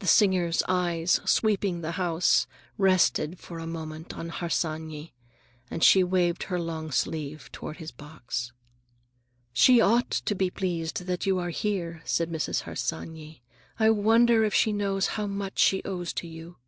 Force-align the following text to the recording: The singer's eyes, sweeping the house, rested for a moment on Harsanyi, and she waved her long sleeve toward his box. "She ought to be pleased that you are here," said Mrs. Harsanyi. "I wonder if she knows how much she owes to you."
The 0.00 0.06
singer's 0.06 0.62
eyes, 0.68 1.22
sweeping 1.24 1.80
the 1.80 1.92
house, 1.92 2.46
rested 2.76 3.38
for 3.38 3.58
a 3.58 3.66
moment 3.66 4.14
on 4.14 4.28
Harsanyi, 4.28 5.14
and 5.70 5.82
she 5.82 6.04
waved 6.04 6.42
her 6.42 6.60
long 6.60 6.90
sleeve 6.90 7.50
toward 7.50 7.78
his 7.78 7.90
box. 7.90 8.52
"She 9.54 9.80
ought 9.80 10.10
to 10.10 10.34
be 10.34 10.50
pleased 10.50 11.06
that 11.06 11.24
you 11.24 11.38
are 11.38 11.48
here," 11.48 12.02
said 12.04 12.28
Mrs. 12.28 12.64
Harsanyi. 12.64 13.40
"I 13.80 13.88
wonder 13.88 14.44
if 14.44 14.52
she 14.52 14.70
knows 14.70 15.06
how 15.16 15.26
much 15.26 15.60
she 15.60 15.80
owes 15.84 16.12
to 16.12 16.26
you." 16.28 16.58